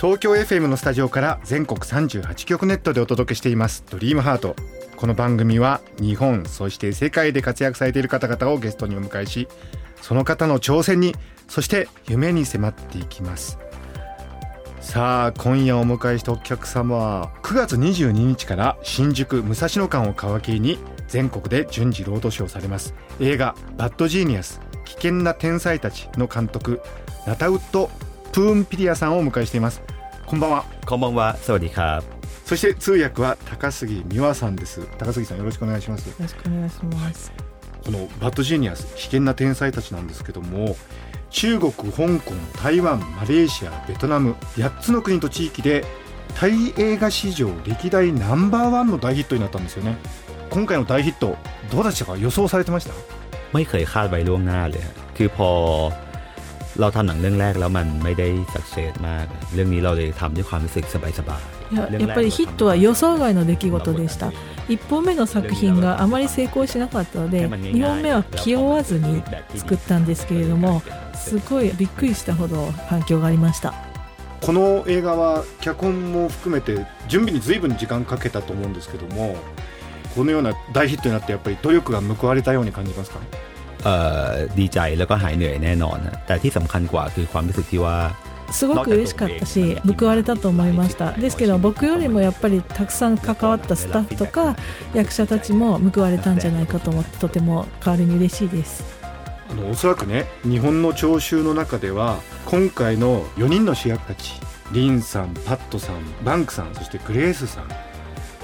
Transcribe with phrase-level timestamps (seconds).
[0.00, 3.84] 東京 FM のスタジオから全国38局ネットでお届けしています。
[3.88, 4.56] ドリームハート。
[4.96, 9.48] この番組は日本そして世界で活躍されている方々をゲストにお迎えし
[10.00, 11.14] その方の挑戦に
[11.48, 13.58] そして夢に迫っていきます。
[14.80, 22.94] さあ今夜お迎えしたお客様は9月22日から新宿武蔵野間を皮切りに全国で順次ロードショーされます。
[23.20, 26.80] 映画「バッドジーニアス危険な天才たち」の監督
[27.26, 27.90] ナタウッド・
[28.33, 29.81] プーンピリアさんをお迎えしています
[30.25, 32.03] こんばんはこんばんは、สวัสดีครับ。
[32.45, 37.31] そして通訳は高杉美和さんです高杉さんよろしくお願いしますよろしくお願いします。
[37.85, 40.75] このバッドジーニアス危険な天才たちなんですけども
[41.29, 41.83] 中国香
[42.19, 45.85] 港台湾マレーシアベトナム8つの国と地域で
[46.35, 49.97] タイ映画史上歴代ナンバーワンの大ヒットになったんですよね
[50.49, 51.37] 今回の大ヒット
[51.71, 52.93] どうでしたか予想されてました
[53.53, 55.91] ไม่เคยคาดไว้ล่วงหน้าเลยฮะคือพอ
[56.79, 61.11] เราทำหนังเรื่องแรกแล้วมันไม่ได้สักเซสมาก เรื่องนี้เราเลยทำด้วยความรู้สึกสบาย
[61.71, 64.31] いややっぱりヒットは予想外の出来事でした。
[64.69, 69.21] 1本目の作品があまり成功しなかったので、2本目は気負わずに
[69.55, 70.81] 作ったんですけれども、
[71.13, 73.73] すごいびっくりしたほど反響がありました。
[74.41, 79.35] この映画は脚本も含めて準備に随分時間かけたと思うんですけども
[80.15, 83.52] このような大ヒットになってやっぱり努力が報われたように感じますかเอ่อ
[84.59, 87.97] ดีใจแล้วก็หายเหนื่อยแน่นอนนะแต่ที่สำคัญกว่าคือความรู้สึกที่ว่า
[88.51, 94.55] すごく嬉しかったし報われたと思いましたですけど僕よりもやっぱりたくさん関わったスタッフとか
[94.93, 98.83] 役者たちも報われたんじゃないかと思ってとても代わりに嬉しいです
[99.49, 104.33] あのおそらくね日本の聴衆の中では今回の4人の主役たち
[104.71, 107.67] リンさんパットさんバンクさんそしてグレースさん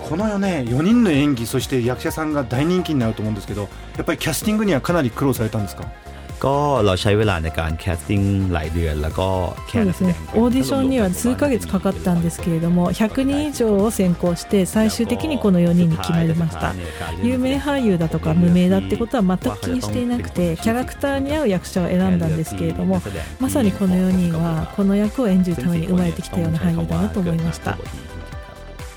[0.09, 5.85] このよね4人の演技そして役者さんが大人気になると思うんですけどやっぱりキャスティングにはかなり苦労されたんですか
[6.39, 9.27] ก็เราใช้เวลาในการแคสติ้งหลายเดือนแล้วก็
[9.67, 16.73] แค่ そうで นัก す แสด ね ง オーディションには数ヶ月かかったんですけれども100人以上を選考して最終的にこの4人に決まりました
[17.23, 23.01] 有名俳優だとか無名だってことは全く気にしていなくてキャラクターに合う役者を選んだんですけれども
[23.39, 27.77] まさにこの4人はこの役を演じるために生まれてきたような俳優だなと思いました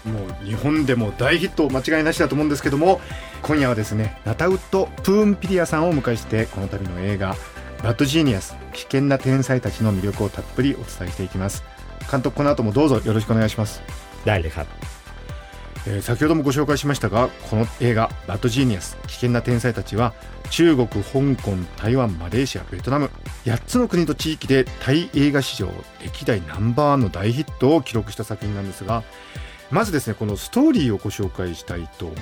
[0.05, 2.99] もう日本でも大ヒット間違いなしだと思うんですけども
[3.41, 7.35] 今夜はですねナタウッド・プーンピリアさんをお迎えしてこの度の映画
[7.83, 11.63] 「バッドジーニアス危険な天才たち」の魅力をたっぷりお伝えしていきます。
[12.11, 13.81] 監督この後もどうぞよろしくお願いします。
[14.25, 14.65] 大丈夫
[15.85, 20.13] え、先ほどもご紹介しましたがこの映画「バッドジーニアス危険な天才たちは」
[20.49, 23.09] 中国香港台湾マレーシアベトナム
[23.45, 25.69] 8つの国と地域でタイ映画史上
[26.01, 29.03] 歴代ナンバーワンの大ヒットを記録した作品なんですが
[29.71, 32.17] まずですねこのストーリーをご紹介したいと思い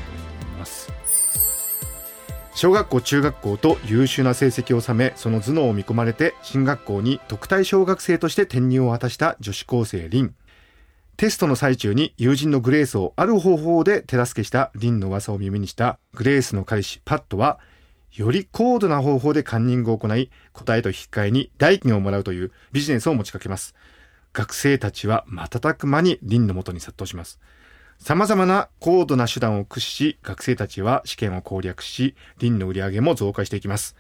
[0.58, 0.92] ます。
[2.54, 10.36] 小学校中学校と優秀な成績を収めその頭脳を見込まれて進学校に特待小学生として転入を果たした女子高生リン。
[11.18, 17.60] テストの最中に友人のグレースをある方法で手助けしたリンの噂を耳にしたグレースの彼氏パットは
[18.14, 23.76] より高度な方法でカンニングを行い答えと引き換えに代金をもらうというビジネスを持ちかけます。
[24.34, 27.40] 学生たちは瞬く間にリンの元に殺到します。
[28.00, 33.96] 様々な高度な手段を駆使し学生たちは試験を攻略しリンの売り上げも増加していきます。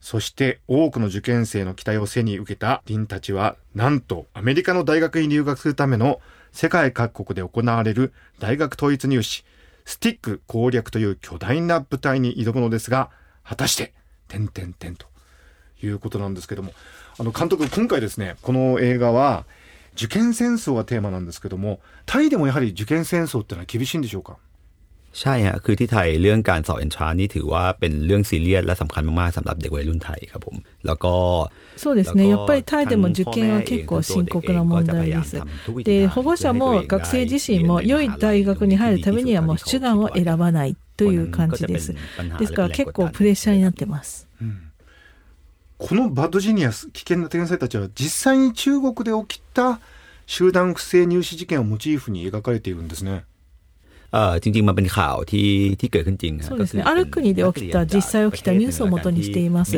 [0.00, 6.20] そして多くの受験生の期待を背に受けたリンたちはなんとアメリカの大学に留学するための
[6.52, 9.44] 世界各国で行われる大学統一入試
[9.84, 13.10] スティック攻略という巨大な舞台に挑むのですが
[13.42, 13.92] 果たして
[14.28, 15.06] 点点点と
[15.82, 16.72] いうことなんですけども。
[17.18, 19.46] あの監督今回ですねこの映画は
[19.95, 24.37] 受験戦争がテーマなんですけどもタイでもやはり受験戦争ってのは厳しいんでしょうか
[25.13, 30.55] ใช่ฮะคือที่ไทยเรื่องการสอบเอนทรานนี่ถือว่าเป็นเรื่องซีเรียสและสำคัญมากๆสำหรับเด็กวัยรุ่นไทยครับผม
[30.85, 31.13] แล้วก็
[31.83, 35.41] そうですねやっぱりタイでも受験は結構深刻な問題です
[35.83, 41.93] で保護者も学生自身も良い大学に入るためにはもう手段を選ばないという感じです
[42.39, 44.27] ですから結構プレッシャーになってます
[45.77, 49.79] このバッドジニアス危険な天才たちは実際に中国で起きた
[50.27, 53.25] 集団不正入試事件をモチーフに描かれているんですね
[54.11, 56.83] เออจริงๆมันเป็นข่าวที่ที่เกิดขึ้นจริงฮะ そうですね。
[56.83, 59.71] ある国で起きた、実際起きたニュースを元にしています。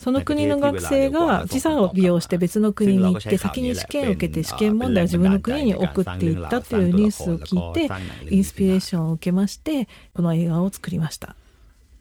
[0.00, 7.90] その国の学生が時差を利用して別の国に行って、先に試験を受けて試験問題を自分の国に送っていったというニュースを聞いて、
[8.34, 11.36] インスピレーションを受けまして、この映画を作りました。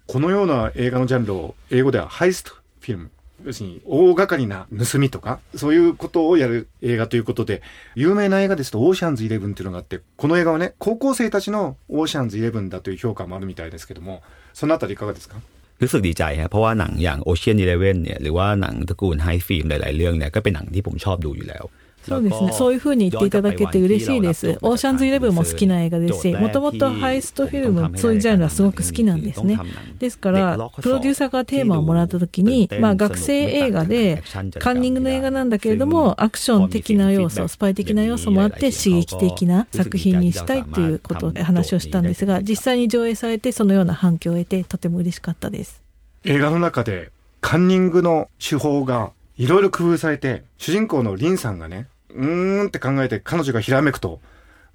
[0.07, 3.11] このような映画のジャンルを英語ではハイストフィルム
[3.45, 7.61] 要するに大掛かりな盗みとかそういうことをやる映画ということで
[7.95, 14.21] 有名な映画ですとオーシャンズイレブンっていうのがあってこの映画はね高校生たちのオーシャンズイレブンだという評価もあるみたいですけども
[14.53, 15.37] そのあたりいかがですか
[15.79, 21.63] รู้สึกดีใจฮะเพราะว่าหนังอย่าง Ocean Eleven เนี่ยหรือว่าหนังตระกูลไฮฟิล์มหลาย ๆ เรื่องเนี่ยก็เป็นหนังที่ผมชอบดูอยู่แล้ว
[22.08, 22.52] そうですね。
[22.52, 24.58] そういうふうに言っていただけて嬉しいです。
[24.62, 29.58] オーシャンズイレブンも好きな映画ですし、もともとハイストフィルム、そういうジャンルはすごく好きなんですね。
[29.98, 34.22] ですから、プロデューサーがテーマをもらった時に、まあ学生映画で、
[34.58, 45.82] カンニングの映画なんだけれども、アクション的な要素、スパイ的な要素もあって刺激的な作品にしたいということを話をしたんですが、実際に上映されてそのような反響を得てとても嬉しかったです。
[46.24, 47.10] 映画の中で
[47.40, 54.19] カンニングの手法がいろいろ工夫されて主人公のリンさんがねうーんって考えて彼女がひらめくと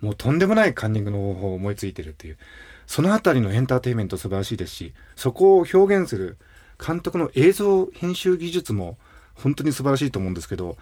[0.01, 2.39] もうとんでもないカンニングの方法を思いついてるっていう
[2.87, 6.37] そのあたりのエンターテインメント素晴らしいですしそこを表現する
[6.85, 8.99] 監督の映像編集技術も
[9.35, 10.77] 本当に素晴らしいと思うんですけど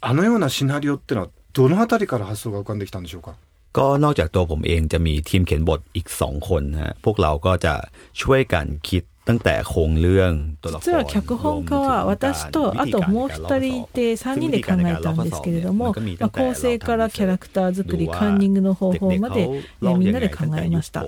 [0.00, 3.34] あのようなシナリオってのはどのあたりから発想が浮かんできたんでしょうか
[3.72, 7.74] ก็นอกจากตัวผมเองจะมีทีมเขียนบทอีกสองคนฮะพวกเราก็จะ
[8.22, 10.32] ช่วยกันคิด ตั้งแต่โครงเรื่อง
[10.62, 19.62] ตัวละคร 実は脚本家は私とあともう一人いて3人で考えたんですけれども、まあ、構成からキャラクター作りカンニングの方法まで、ね、
[19.94, 21.06] みんなで考えました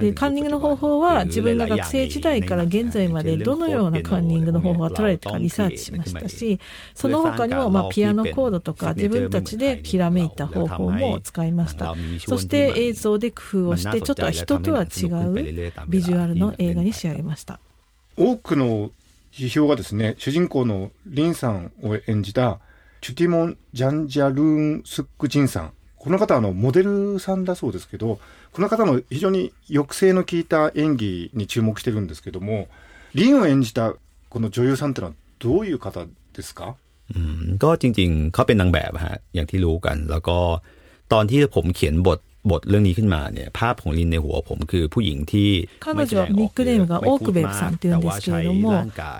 [0.00, 6.58] でカンニングの方法は自分が学生時代から現在までどのようなカンニングの方法が取られたかリサーチしましたし
[6.94, 11.94] その他にもまあピアノコードとか自分たちでひらめいた方法も使いました
[12.26, 17.55] そして映像で工夫をしてちょっと人とは違うビジュアルの映画に仕上げました
[18.16, 18.90] 多くの
[19.32, 22.60] 批評がですね、主人公のリンさんを演じた
[23.00, 25.72] チュティモン・ジャンジャルーン・スックジンさん。
[25.96, 28.18] この方はあのモデルさんだそうですけど、
[28.52, 32.68] この方の非常に抑制の効いた演技に注目してるんですけども、
[33.14, 33.94] リンを演じた
[34.28, 36.76] この女優さんってのはどういう方ですか
[37.14, 40.38] อืมก็จริงๆเขาเป็นนางแบบฮะอย่างที่รู้กัน แล้วก็
[41.12, 42.18] ตอนที่ผมเขียนบท
[42.51, 45.49] บทเรื่องนี้ขึ้นมาเนี่ยภาพของลินในหัวผมคือผู้หญิงที่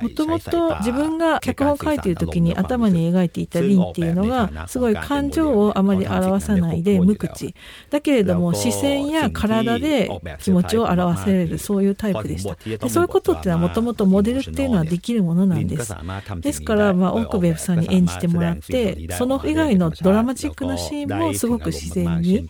[0.02, 7.54] もともと自分が脚本を書いている時に頭に描いていた凛っていうのがすごい感情をあまり表さないで無口
[7.90, 10.10] だけれども視線や体で
[10.42, 12.56] 気持ちを表せるそういうタイプでした。
[12.56, 15.94] でそういうことっていうのはもともとモデルっていうのはできるものなんです。
[16.42, 22.50] ですからまあ奥部さんに演じてもらってその以外のドラマチックなシーンもすごく自然に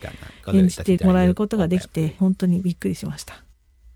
[0.54, 3.44] 演じてもらえることができて本当にびっくりしました。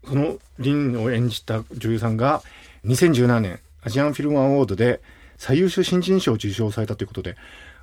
[0.07, 2.41] そのリンを演じた女優さんが
[2.85, 4.99] 2017年アジアンフィルムアワードで
[5.37, 7.35] 最優秀新人賞を受賞されたということで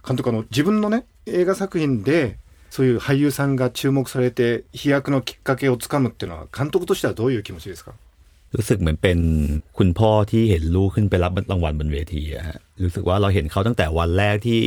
[0.06, 2.38] 監督あの自分のね映画作品で
[2.70, 7.93] そういう俳優さんが注目されて飛躍のきっかけをつかむっていうのは監督としてはどういう気持ちですか？
[8.53, 9.19] รู้สึกเหมือนเป็น
[9.79, 12.44] คุณพ่อที่เห็นลูกขึ้นไปรับรางวัลบนเวทีอะ
[12.82, 14.61] รู้สึกว่าเราเห็นเขาตั้งแต่วันแรกที่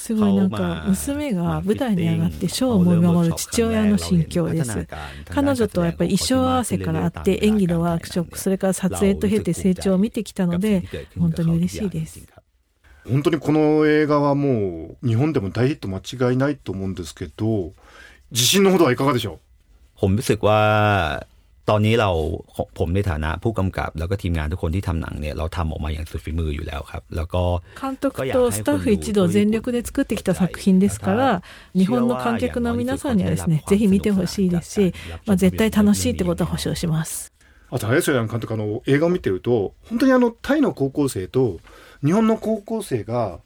[0.00, 4.88] すごいなんか娘が舞台に上がって賞を見守る父親の心境です。
[5.28, 10.84] 彼女とはやっぱり衣装合わせからあって演技のワークショップそれから撮影と経て成長を見てきたので
[11.18, 12.26] 本当に嬉しいです。
[13.06, 15.98] 本当にこの映画はもう日本でも大ヒット間
[16.30, 17.72] 違いないと思うんですけど
[18.30, 19.38] 自信のほどはいかがでしょう？
[19.94, 21.26] 本部席は
[21.69, 22.09] ตอนนี้เรา
[22.79, 27.43] ผมในฐานะผู้กำกับ แล้วก็ทีมงานทุกคนที่ทำหนังเนี่ยเราทำออกมาอย่างสุดฝีมืออยู่แล้วครับ แล้วก็
[27.81, 31.41] 監督とスタッフ一同全力で作ってきた作品ですから、
[31.73, 34.93] 日本の観客の皆さんにはですね、ぜひ見てほしいですし、
[35.25, 37.33] まあ、絶対楽しいってことは保証します。
[37.71, 41.59] あと、林さん監督、あの、映画を見てると、本当にあの、タイの高校生と
[42.03, 43.39] 日本の高校生が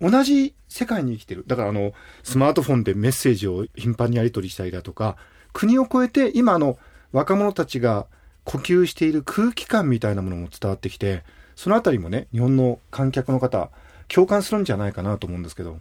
[0.00, 1.44] 同じ世界に生きてる。
[1.46, 5.16] だからあの、スマートフォンでメッセージを頻繁にやり取りしたりだとか、
[5.52, 6.78] 国を越えて今あの、
[7.11, 8.07] 若者たちが
[8.43, 11.23] 呼吸している空気感みたいなものも伝わってきて、
[11.55, 13.69] そのあたりもね、日本の観客の方、
[14.07, 15.79] 共感するんじゃないかなと思うんですけど。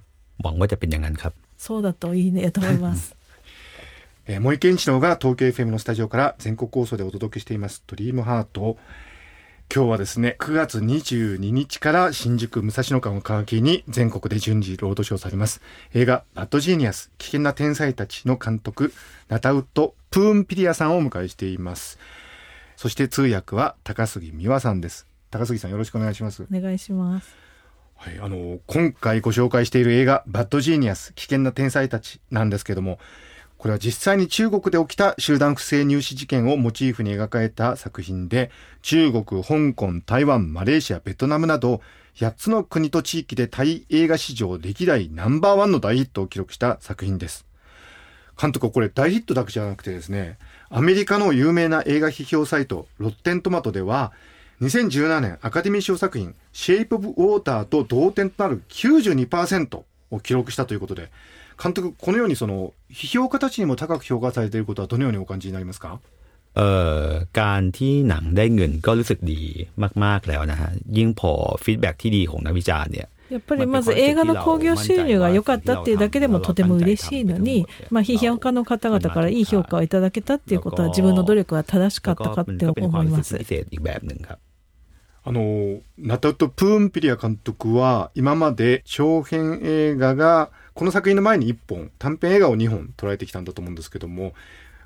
[1.57, 3.17] そうだといいねと思います。
[4.27, 8.77] えー、茂木健一郎が東京 FM のスタジオから全国放送でお届けしています「ドリームハート
[9.73, 15.63] 今日はですね9月22日から新宿武蔵野館を皮切りに全国で順次ロードショーされます。
[15.95, 18.93] 映画「バッドジーニアス危険な天才たち」の監督
[19.29, 22.01] ナタウッド・プーンピリアさんをお迎えしています。
[22.77, 25.07] そして通訳は高杉美和さんです。
[25.31, 26.43] 高杉さんよろしくお願いします。
[26.53, 27.33] お願いします。
[27.95, 32.99] はい、あの今回ご紹介している映画「バッドジーニアス危険な天才たち」なんですけども
[33.61, 38.51] これは実際に中国で起きた集団不正入試事件をモチーフに描かれた作品で、
[38.81, 41.83] 中国、香港、台湾、マレーシア、ベトナムなど、
[42.15, 47.45] 8つの国と地域でタイ映画史上歴代ナンバーワンの大ヒットを記録した作品です。
[48.41, 50.39] 監督は、これ大ヒットだけじゃなくてですね、
[50.71, 54.13] アメリカの有名な映画批評サイト、ロッテントマトでは、
[54.63, 61.11] 2017年アカデミー賞作品、シェイプ・オブ・ウォーターと同点となる92%を記録したということで、
[61.62, 66.00] 監督、このようにその、批評家たちにも高く評価されていることはどのようにお感じになりますか
[66.56, 66.70] เอ่
[67.08, 69.42] อการที่หนังได้เงินก็รู้สึกดี
[70.04, 71.32] มากๆแล้วนะฮะยิ่งพอ
[71.64, 83.36] ฟีดแบ็ที่ดีของนักวิจารณ์เนี่ยやっぱりまず映画の興行収入が良かったっていうだけでもとても嬉しいのに、まあ、批評家の方々からいい評価をいただけたっていうことは自分の努力が正しかったかって思います。
[85.24, 94.34] あの、ナタウト・プーンピリア監督は今まで長編映画がこの作品の前に1本、短編映画を2本捉えてきたんだと思うんですけども、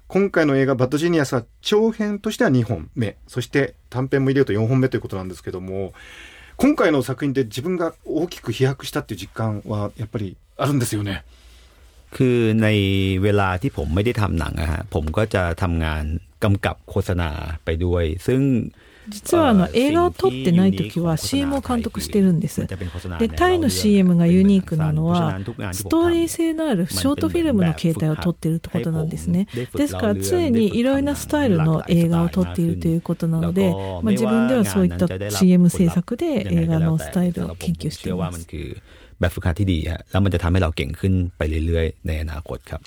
[0.08, 5.94] 今回の映画バッドジーニアスは長編としては2本目、そして短編も入れると4本目ということなんですけども、
[6.58, 11.24] 今回の作品で自分が大きく飛躍したっていう実感はやっぱりあるんですよね。
[12.12, 12.68] คือใน
[13.24, 16.04] เวลาที่ผมไม่ได้ทำหนังอะฮะผมก็จะทำงาน
[16.44, 17.30] กำกับโฆษณา
[17.64, 18.42] ไปด้วย ซึ่ง
[19.10, 22.68] 実はあの映画を撮ってない時は CM を監督してるんです。
[23.20, 25.40] で、タイの CM がユニークなのは、
[25.72, 29.48] ストーリー性のあるショートフィルムの形態を撮ってるってことなんですね。
[29.76, 33.72] ですから常にいろいろなスタイルの映画を撮っているということなので、
[34.04, 38.48] まあ、自分ではそういった CM 制作で映画のスタイルを研究しています。
[39.20, 42.82] แบบฝึกหัดที่ดีฮะแล้วมันจะทำให้เราเก่งขึ้นไปเรื่อยๆในอนาคตครับ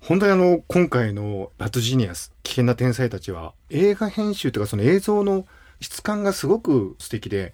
[0.00, 5.44] 本当にあの、今回のバッドジニアス、危険な天才たちは、映画編集というかその映像の
[5.80, 7.50] 質感がすごく素敵で、やっ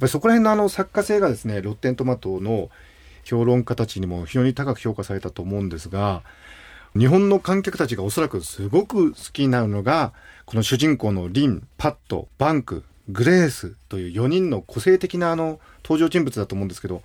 [0.00, 2.70] ぱりそこら辺のあの作家性がですね、ロッテントマトの
[3.24, 6.22] 評論家たちにも非常に高く評価されたと思うんですが、
[6.96, 10.12] 日本の観客たちがおそらくすごく好きになるのが、
[10.44, 17.02] この主人公のリン、パット、バンク、グレースという4人の個性的なあの登場人物だと思うんですけど、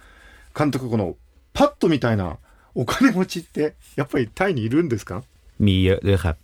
[0.55, 1.15] 監督この
[1.53, 2.37] パットみたいな
[2.74, 5.22] お金持ちってやっぱりタイにいるんですか
[5.58, 6.36] มีเยอะด้วยครับ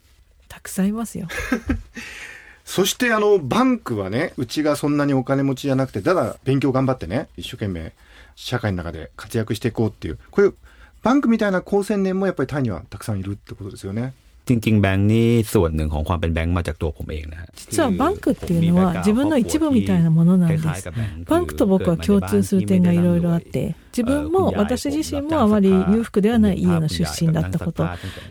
[0.48, 1.28] たくさんいますよ
[2.64, 7.92] そしてあのバンクはねうちがそんなにお金持ちじゃなくてただ勉強頑張ってね一生懸命
[8.36, 10.54] 社会の中で活躍していこうっていうこういう
[11.02, 14.14] バンクみたいな高青年もやっぱりタイにはたくさんいるってことですよね。
[14.46, 20.90] จริงๆแบงค์นี่ส่วนหนึ่งของความเป็นแบงค์มาจากตัวผมเองนะ実はバンクっていうのは自分の一部みたいなものなんです。
[21.26, 27.83] バンクと僕は共通する点がいろいろあって、 自分も私自身もあまり裕福ではない家の出身だったこと、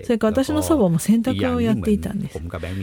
[0.04, 2.40] それから私の祖母も洗濯をやっていたんです。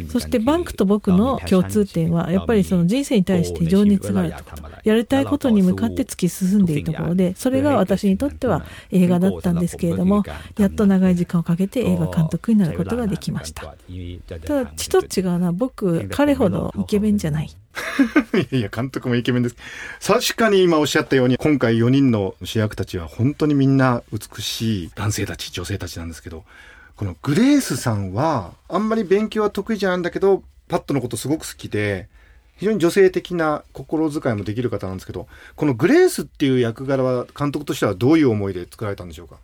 [0.09, 10.23] そしてバンクと僕の共通点は、やっぱりその人生に対して情熱があるとこと、やりたいことに向かって突き進んでいるところで、それが私にとっては映画だったんですけれども、
[10.57, 13.75] やっと長い時間をかけて映画監督になることができました。
[14.45, 17.49] ただ、ちと違うな、僕、彼ほどイケメンじゃない。
[18.52, 19.56] いや、監督もイケメンです。
[20.06, 26.44] 確かに今おっしゃったように、今回4人の主役たちは本当にみんな美しい男性たち、女性たちなんですけど、
[26.96, 32.08] このグレースさんは、あんまり勉強は得意じゃないんだけど、パットのことすごく好きで、
[32.56, 39.36] 非常に女性的な心遣いもできる方なんですけど、このグレースっていう役柄は監督としてはどういう思いで作られたんでしょうか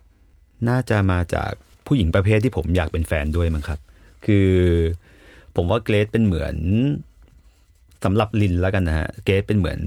[0.61, 1.51] น่าจะมาจาก
[1.85, 3.79] ผู้หญิงประเภทที่ผมอยากเป็นแฟนด้วยมั้งครับ
[4.25, 4.49] คือ
[5.55, 6.55] ผมว่าเกรซเป็นเหมือน
[8.03, 9.79] สำหรับลินแล้วกันนะฮะเกสเป็นเหมือน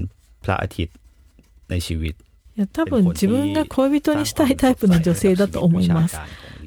[0.43, 0.95] พระอาทิตย์
[1.69, 2.13] ในชีวิต
[2.57, 6.19] いや多分自分が恋人にしたいタイプの女性だと思います。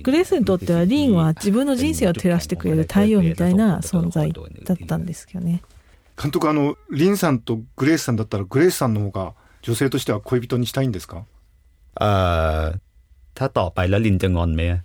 [0.02, 4.32] グレースにとってはリンは自分の人生を照らしてくれる太陽みたいな存在
[4.64, 5.62] だったんですけどね。
[6.20, 11.24] 監督あのリンさんとグレースさんだったらグレースさんの方が女性としては恋人にしたいんですか
[11.96, 12.80] เอ่อ
[13.34, 14.82] ถ้าต่อไปแล้วลินจะงอนไหม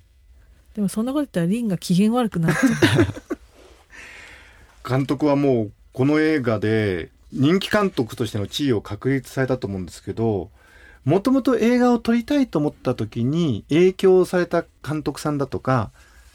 [0.75, 2.67] でもそんなこと言ったらリンが機嫌悪くなっちゃ
[3.01, 3.05] う。
[4.87, 10.50] 監督はもう この映画で人気監督としての地位を確立されたと思うんですけど、
[11.04, 15.90] もともと映画を撮りたいと思った時に影響された監督さんだとか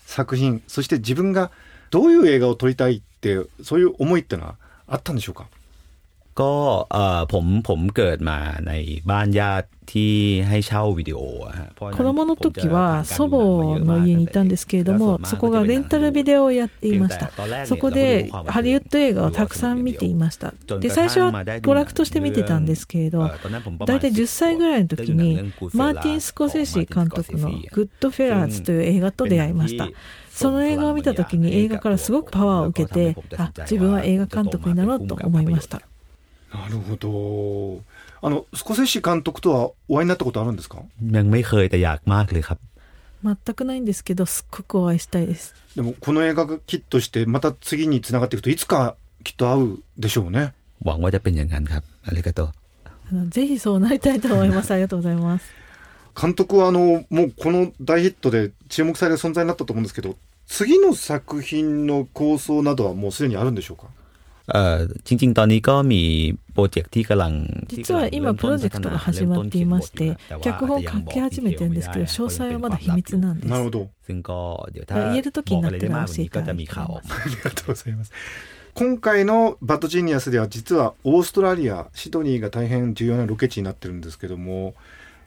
[0.05, 1.51] 作品、そして自分が
[1.89, 4.55] どういう映画を撮りたいって、そういう思いってのは
[4.87, 5.47] あったんでしょうか？
[6.36, 6.52] ก็
[6.92, 8.72] เอ่อผมผมเกิดมาใน
[9.10, 10.12] บ้านญาติที่
[10.48, 11.18] ให้เช่าวิดีโอ
[11.78, 17.30] 子供の時は祖母の家にいたんですけれどもそこがレンタルビデオをやっていました
[17.66, 23.30] そこでハリウッド映画をたくさん見ていましたで最初は娯楽として見てたんですけれど
[23.84, 29.88] 大体10歳ぐらいの時にマーティン・スコセッシ監督の「グッド・フェラーズ」という映画と出会いました
[30.30, 35.82] その映画を見た時に映画からすごくパワーを受けてあ自分は映画監督になろうと思いました
[36.52, 37.82] なるほど
[38.20, 42.58] あのスコセッシ監督とはお会いになったことあるんですかยังไม่เคยแต่อยากมากเลยครับ
[43.24, 50.52] 全くないんですけどすっごくお会いしたいですでもこの映画がきっとしてまた次につながっていくといつかきっと会うでしょうね
[50.84, 52.52] หวังว่าจะเป็นอย่างนั้นครับありがとう
[53.10, 55.50] あのぜひそうなりたいと思いますありがとうございます
[56.20, 60.16] 監督はあのもうこの大ヒットで注目される存在になったと思うんですけど
[60.46, 63.86] 次の作品の構想などはもうすでにあるんでしょうか
[64.53, 65.27] เอ่อจริ
[67.67, 73.47] 実は今プロジェクトが始まっていまして脚本書き始めてるんですけど詳細はまだ秘密なんです。
[73.49, 73.89] なるほど。
[74.07, 77.13] 言える時になってら教ていだます。
[77.13, 77.93] ありがとうござい。
[77.93, 78.13] ます
[78.73, 84.75] 今回のバッドジニアスでは実はオーストラリアシドニーが大変重要なロケ地になってるんですけども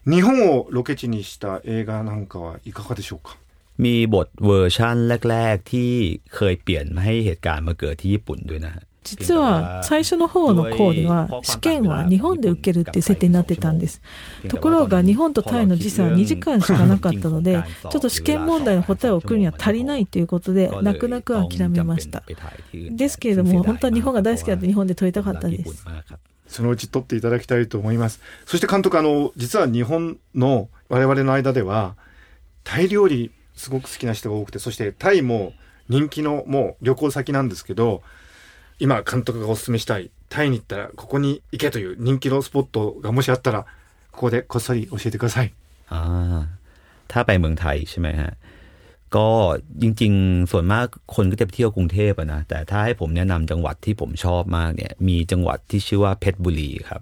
[0.06, 2.72] 日本をロケ地にした映画なんかはい。
[2.72, 3.36] かがでしょうか
[3.76, 4.96] มีบทเวอร์ชัน
[5.28, 5.90] แรก ๆ ที่
[6.34, 14.02] เคยเปลี่ยนให้เหตุการณ์มาเกิดที่ญี่ปุ่นด้วยนะ 実は最初の方の項では試験は日本で受けるっていう設定になってたんです。
[14.48, 22.22] ところが日本とタイの時差は2時間しかなかったのでちょっと試験問題の答えを送るには足りないということで泣く泣く諦めました。
[22.72, 25.84] ですけれども本当は日本が大好きだって日本で撮りたかったです
[26.46, 31.94] そのうち撮っていただきたいと思いますそして監督あの実は日本の我々の間では
[32.64, 35.52] タイ料理すごく好きな人が多くてそしてタイも
[35.88, 38.02] 人気のもう旅行先なんですけど
[38.79, 43.65] 今監督がお勧めしたいタイに行ったらここに行けという人気のスポットがもしあったら
[44.11, 45.53] ここでこっそり教えてください
[45.91, 46.01] อ่า
[47.11, 48.33] ถ้าไปเมืองไทยใช่ไหมฮะ
[49.15, 49.27] ก็
[49.81, 57.01] จริง ๆ ส่วนมากคนก็จะไปเที่ยวกรุงเทพอะนะ แต่ถ้าให้ผมแนะนำจังหวัดที่ผมชอบมากเนี่ย มีจังหวัดที่ชื่อว่าเพชรบุรีครับ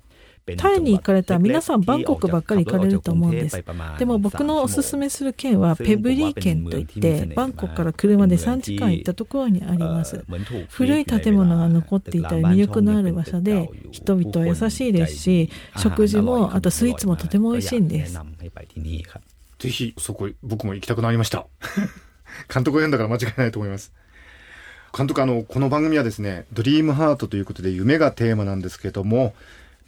[0.56, 3.64] タイに行かれたら皆さんバンコクばっかり行かれると思うんです。
[3.98, 10.24] でも僕のおすすめする県はペブリー県といってバンコクから車で3時間行ったところにあります。
[10.70, 18.18] 古い建物が残っていたり魅力のある場所で人々は優しいですし食事もあとスイーツもとても美味しいんです。
[19.58, 21.46] ぜひそこ僕も行きたくなりました
[22.52, 23.92] 監督が読んだから間違いないと思います
[24.96, 29.34] 監督あのこの番組はですね「ドリームハートということで夢がテーマなんですけども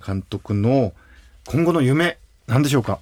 [0.06, 0.94] 監督の
[1.46, 3.00] 今後の夢何でしょうか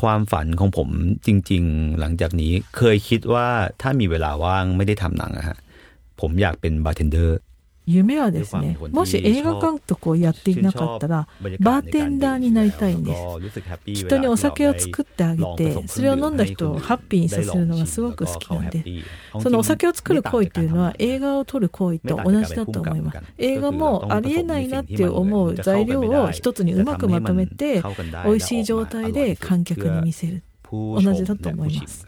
[0.00, 0.88] ความฝันของผม
[1.26, 3.46] จริง ๆ หลังจากนี้เคยคิดว่า
[3.80, 5.58] ถ้ามีเวลาว่างไม่ได้ทำหนังอะฮะ
[6.20, 7.38] ผมอยากเป็นบาร์เทนเดอร์
[7.85, 11.27] 夢はですねもし映画監督をやっていなかったら
[11.59, 13.21] バーテンダーになりたいんです。
[13.85, 18.83] 人にお酒を作ってあげてそれを飲んだ人をハッピーにさせるのがすごく好きなんで。
[19.41, 23.19] そのお酒を作る行為というのは映画を撮る行為と同じだと思います。
[23.37, 27.83] 映画もありえないなって思う材料を一つにうまくまとめて
[28.25, 30.43] 美味しい状態で観客に見せる。
[30.71, 32.07] 同じだと思います。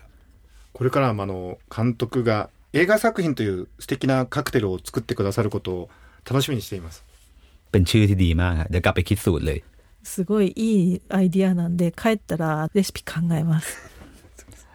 [0.73, 5.90] これからあの監督が映画作品という素敵なカクテルを作ってくださることを
[6.28, 7.04] 楽しみにしています。
[7.72, 9.64] เป็นชื่อที่ดีมากเดี๋ยวกลับไปคิดสูตรเลย。
[10.02, 13.78] すごいいいアイディアなんで帰ったらレシピ考えます。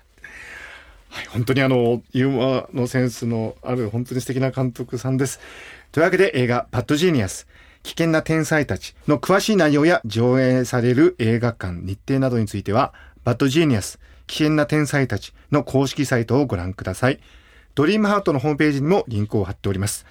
[1.09, 5.39] はい、本当にあのユーモアのセンスのある本当に素敵な監督さんです。
[5.91, 7.47] というわけで映画「バッドジーニアス
[7.83, 12.93] 危険な天才たち」の詳しい内容や上映される映画館日程などについては「
[13.23, 17.19] バッドジーニアス危険な天才たち」の公式サイトをご覧ください。
[17.75, 20.05] ドリームハートのホームページにもリンクを貼っております。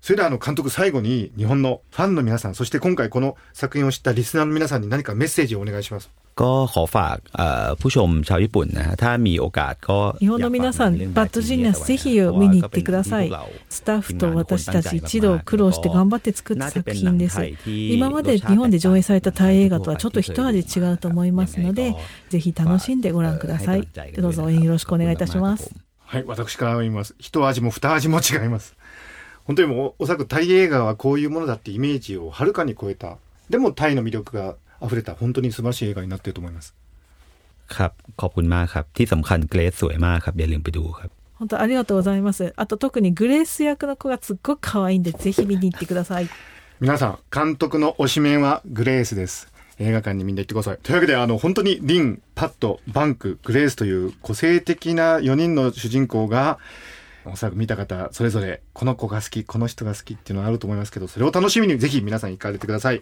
[0.00, 6.10] それではあの監督最後に日本のファンの皆さん、そして今回この作品を知ったリスナーの皆さんに何かメッセージをお願いします。
[6.40, 13.30] ก็ขอฝากผู้ชมชาวญี่ปุ่นนะถ้ามีโอกาสก็日本の皆さんバッドジニアスぜひ見に行ってください
[13.68, 21.94] スタッフと私たち一同苦労して頑張って作った作品です今まで日本で上映されたタイ映画とはちょっと一味違うと思いますので
[22.30, 25.83] ぜひ楽しんでご覧くださいどうぞ応援よろしくお願いいたします
[26.14, 27.14] はい、私から言います。
[27.18, 28.76] 一味も二味も違います。
[29.44, 33.16] 本当にもう、おそらくタイ映画はこういうものだってイメージをはるかに超えた。
[33.48, 36.74] でもタイの魅力が溢れた本当に素晴らしい映画になっていると思います。
[37.74, 42.52] ครับขอบคุณมากครับที่สำคัญเกรซสวยมากครับอย่าลืมไปดูครับ本当ありがとうございます。
[42.56, 46.28] あと特にグレース役の子がすっごく可愛いんでぜひ見に行ってください。
[46.80, 49.48] 皆さん監督の推しメンはグレースです。
[49.79, 50.77] 映画館にみんな行ってください。
[50.81, 56.59] というわけで、あの、本当にリン、パット、バンク、グレースという個性的な4人の主人公が、
[57.25, 63.01] おそらく見た方、それぞれ、この子が好き、この人が好きっていうのはあると思いますけど、それを楽しみにぜひ皆さん行かれてください。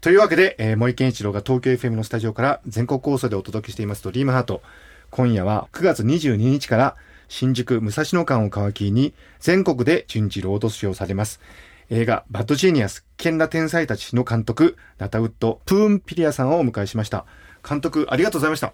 [0.00, 4.62] というわけで、えー、森健一郎が東京 FM のスタジオから全国放送でお届けしていますと、リームハート。
[5.10, 6.96] 今夜は9月22日から
[7.28, 11.40] 新宿武蔵野間を皮切りに全国で順次ロードショーされます。
[11.89, 17.25] 映画バッドジーニアス、危険な天才たちの監督、ナタウッド・プーンピリアさんをお迎えしました。
[17.67, 18.73] 監督、ありがとうございました。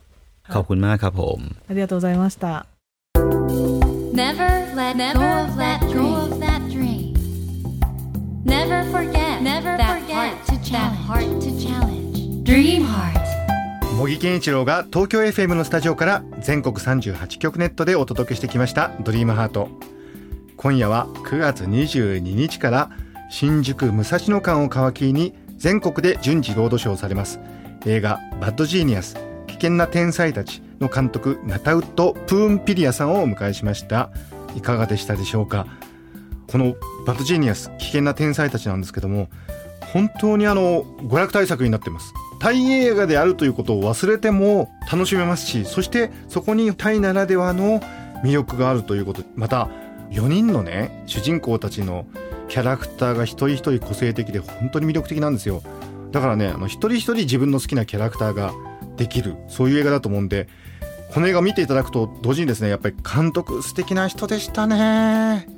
[0.50, 1.56] ขอบคุณมากครับผม。
[1.70, 2.68] ありがとうございました。
[4.14, 5.80] Never let go of that
[6.70, 7.14] dream.
[8.46, 9.64] Never forget that
[10.12, 12.44] heart to challenge.
[12.44, 13.16] Dream heart.
[13.98, 19.70] 茂木健一郎が東京 FM のスタジオから全国38局ネットでお届けしてきました「ドリームハート
[20.63, 22.91] 今夜は9月22日から
[23.31, 27.41] 新宿武蔵野館を皮切りに全国で順次ロードショーされます。
[27.87, 34.11] 映画「バッドジーニアス危険な天才たち」の監督ナタウッド・プーンピリアさんをお迎えしました。
[34.55, 35.67] いかがでしたでしょうか？
[36.47, 36.75] この
[37.09, 39.31] 「バッドジーニアス危険な天才たち」なんですけども
[39.95, 42.13] 本当にあの娯楽大作になってます。
[42.39, 47.81] タイ映画であるということを忘れても楽しめますしそしてそこにタイならではの
[48.23, 49.23] 魅力があるということ。
[49.35, 49.71] また
[50.11, 52.07] 4人のね主人公たちの
[52.49, 55.63] キャラクターが一人一人個性的で本当に魅力的なんですよ。
[56.11, 58.53] だからねあの一人一人自分の好きなキャラクターが
[58.97, 60.49] できるそういう映画だと思うんで
[61.15, 65.49] この映画見ていただくと同時にですねやっぱり監督素敵な人でしたね。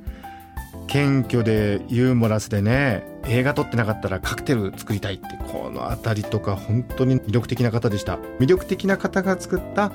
[0.89, 8.17] 謙虚でユーモラスでね映画撮ってなかったらカクテル作りたいってこの辺りとか本当に魅力的な方でした。
[8.39, 9.93] 魅力的な方が作った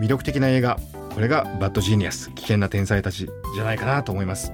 [0.00, 0.78] 魅力的な映画。
[1.16, 4.52] これがバッドジーニアス危険な天才たちじゃないかなと思います。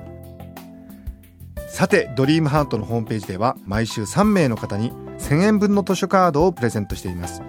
[1.67, 7.43] さてドリームハートのホームページでは毎週3名の方に1000円分の図書カードをプレゼントしています。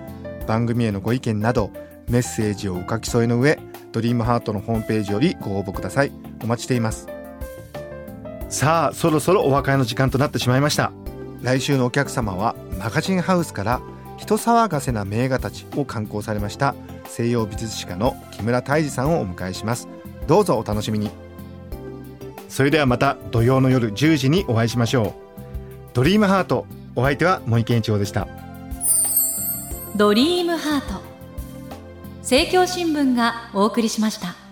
[0.48, 1.70] 番組へのご意見など
[2.10, 3.60] メッセージをお書き添えの上
[3.92, 6.12] ドリームハートのホームページよりご応募ください。
[6.42, 7.08] お待ちしています。
[8.50, 10.92] さあそろそろお別れの時間となってしまいました。
[11.44, 13.80] 来週のお客様はマガジンハウスから
[14.18, 16.74] 人騒がせな名画たちを刊行されました
[17.08, 19.88] 西洋美術史家の木村泰治さんをお迎えします。
[20.28, 21.10] どうぞお楽しみに。
[22.50, 25.14] それではまた土曜の夜10時にお会いしましょう。
[25.94, 28.28] ドリームハートお相手は森健一郎でした。
[29.96, 31.02] ドリームハート。
[32.20, 34.43] 政教新聞がお送りしました。